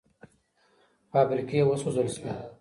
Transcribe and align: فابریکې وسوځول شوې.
فابریکې 1.11 1.59
وسوځول 1.65 2.07
شوې. 2.15 2.33